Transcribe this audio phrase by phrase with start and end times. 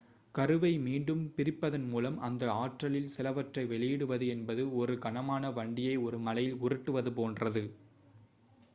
[0.35, 7.13] கருவை மீண்டும் பிரிப்பதன் மூலம் அந்த ஆற்றலில் சிலவற்றை வெளியிடுவது என்பது ஒரு கனமான வண்டியை ஒரு மலையில் உருட்டுவது
[7.13, 7.63] போன்றது